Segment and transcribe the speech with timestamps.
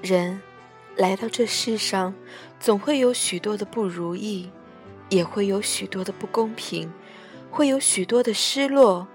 [0.00, 0.40] 人
[0.96, 2.14] 来到这世上，
[2.60, 4.50] 总会有许多的不如意，
[5.08, 6.92] 也会有许多的不公平，
[7.50, 9.06] 会有许多的失落，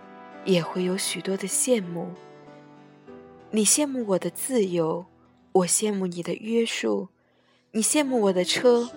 [0.45, 2.11] 也会有许多的羡慕。
[3.51, 5.05] 你羡慕我的自由，
[5.51, 7.07] 我羡慕你的约束；
[7.71, 8.89] 你羡慕我的车，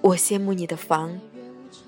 [0.00, 1.18] 我羡慕你的房；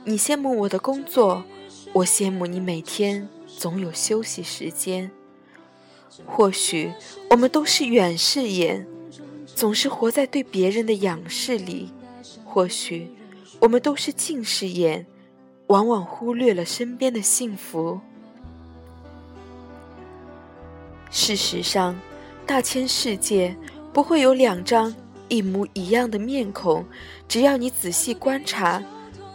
[0.05, 1.45] 你羡慕我的工作，
[1.93, 5.11] 我羡慕你每天总有休息时间。
[6.27, 6.93] 或许
[7.31, 8.87] 我们都是远视眼，
[9.55, 11.89] 总是活在对别人的仰视里；
[12.45, 13.11] 或许
[13.61, 15.07] 我们都是近视眼，
[15.69, 18.01] 往往忽略了身边的幸福。
[21.11, 21.97] 事实上，
[22.45, 23.57] 大千世界
[23.93, 24.95] 不会有两张
[25.29, 26.85] 一模一样的面孔，
[27.29, 28.83] 只要你仔细观察，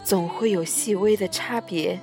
[0.04, 1.98] 总会有细微的差别。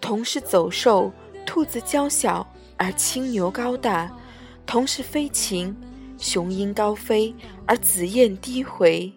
[0.00, 1.12] 同是走兽，
[1.46, 2.46] 兔子娇小。
[2.78, 4.10] 而青牛高大，
[4.66, 5.72] 同是飞禽；
[6.22, 7.34] 雄鹰高飞，
[7.66, 9.12] 而紫燕低回。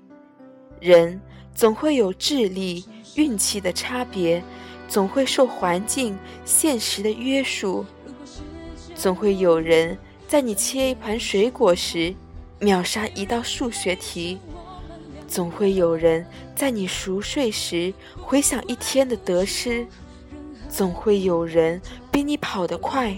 [0.79, 1.21] 人
[1.53, 4.43] 总会有智力、运气的差别，
[4.87, 7.85] 总会受环境、现实的约束。
[8.95, 9.95] 总会有人
[10.27, 12.11] 在你切一盘水果时，
[12.59, 14.39] 秒杀一道数学题；
[15.27, 19.85] 总会有人在你熟睡时，回想一天的得失；
[20.67, 21.79] 总会有人
[22.11, 23.15] 比你跑得快。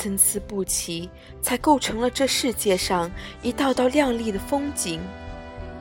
[0.00, 1.10] 参差不齐，
[1.42, 3.10] 才构成了这世界上
[3.42, 4.98] 一道道亮丽的风景。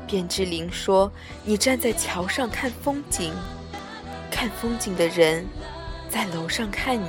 [0.08, 1.09] 卞之琳说
[1.45, 3.31] ：“你站在桥上看风景，
[4.30, 5.45] 看风景的人
[6.09, 7.08] 在楼上看你。”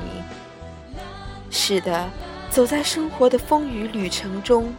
[1.50, 2.08] 是的，
[2.48, 4.72] 走在生活的风雨旅程中，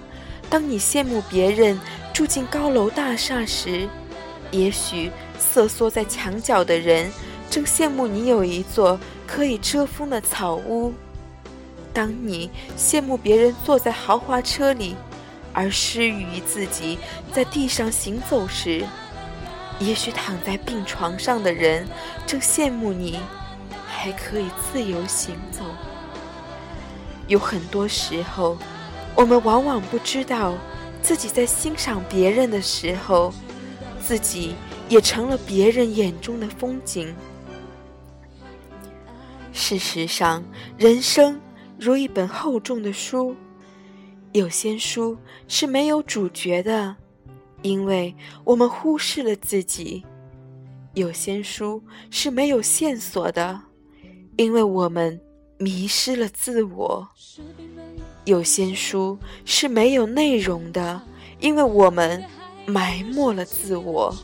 [0.50, 1.78] 当你羡慕别人
[2.14, 3.90] 住进高楼大厦时，
[4.52, 7.12] 也许瑟缩在墙角的人
[7.50, 10.94] 正羡慕你有一座可以遮风的草屋。
[11.94, 14.96] 当你羡慕别人坐在豪华车里，
[15.54, 16.98] 而失语于自己
[17.34, 18.86] 在地上行走时，
[19.80, 21.86] 也许躺在病床上的人
[22.26, 23.20] 正羡慕你
[23.86, 25.66] 还可以自由行走。
[27.28, 28.58] 有很多时候，
[29.16, 30.54] 我们往往不知道
[31.02, 33.34] 自己在欣赏别人的时候，
[34.02, 34.56] 自己
[34.88, 37.14] 也成了别人眼中的风景。
[39.52, 40.42] 事实上，
[40.78, 41.40] 人生。
[41.82, 43.36] 如一本厚重的书，
[44.34, 46.96] 有些书是没有主角的，
[47.64, 50.04] 因为我们忽视了自己；
[50.94, 51.82] 有些书
[52.12, 53.60] 是没有线索的，
[54.38, 55.20] 因为我们
[55.58, 57.04] 迷失了自我；
[58.26, 61.02] 有些书是没有内容的，
[61.40, 62.24] 因为我们
[62.68, 64.16] 埋没了自我。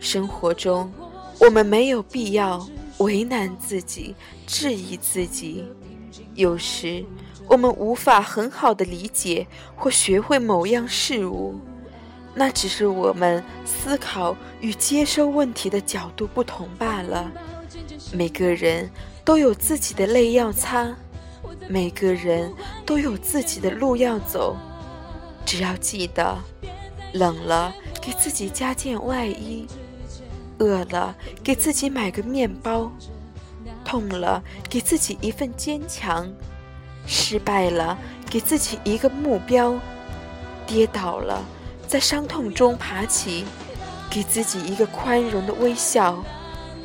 [0.00, 0.92] 生活中，
[1.38, 2.66] 我们没有必要。
[2.98, 4.14] 为难自己，
[4.46, 5.64] 质疑自己。
[6.34, 7.04] 有时，
[7.48, 9.46] 我们无法很好的理解
[9.76, 11.60] 或学会某样事物，
[12.34, 17.30] 那只是我们思考与接收问题的角度不同罢了。
[18.12, 18.90] 每个人
[19.24, 20.94] 都有自己的泪要擦，
[21.68, 22.52] 每个人
[22.86, 24.56] 都有自己的路要走。
[25.44, 26.38] 只要记得，
[27.12, 29.66] 冷了给自己加件外衣。
[30.58, 32.90] 饿了，给自己买个面包；
[33.84, 36.26] 痛了，给自己一份坚强；
[37.06, 37.98] 失败了，
[38.30, 39.78] 给自己一个目标；
[40.66, 41.42] 跌倒了，
[41.86, 43.44] 在伤痛中爬起，
[44.10, 46.22] 给自己一个宽容的微笑，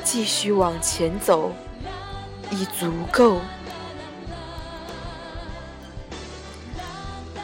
[0.03, 1.51] 继续往前走，
[2.51, 3.39] 已足够。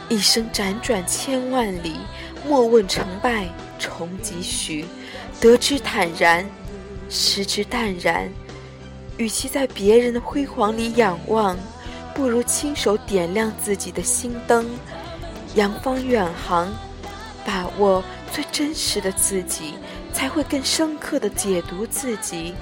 [0.08, 1.96] 一生辗转千万里，
[2.46, 3.48] 莫问成败
[3.78, 4.84] 重几许。
[5.40, 6.48] 得之坦然，
[7.08, 8.28] 失之淡然。
[9.18, 11.56] 与其在别人的辉煌里仰望，
[12.14, 14.68] 不如亲手点亮自己的心灯，
[15.54, 16.70] 扬帆远航，
[17.44, 19.74] 把握最真实的自己，
[20.12, 22.54] 才会更深刻的解读自己。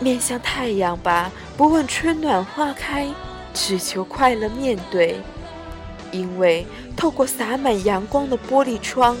[0.00, 3.08] 面向太阳吧，不问春暖花开，
[3.52, 5.20] 只求快乐面对。
[6.14, 6.64] 因为
[6.96, 9.16] 透过洒满阳光的玻璃窗。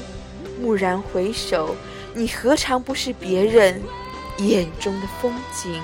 [0.62, 1.74] 蓦然回首，
[2.14, 3.82] 你何尝不是别人
[4.38, 5.82] 眼中的风景？